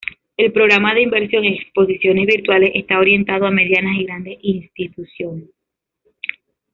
El 0.35 0.51
Programa 0.51 0.95
de 0.95 1.03
Inversión 1.03 1.45
en 1.45 1.53
Exposiciones 1.53 2.25
Virtuales 2.25 2.71
está 2.73 2.97
orientado 2.97 3.45
a 3.45 3.51
medianas 3.51 3.95
y 3.99 4.03
grandes 4.05 4.39
instituciones. 4.41 5.49